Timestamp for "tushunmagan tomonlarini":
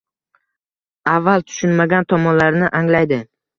1.51-2.73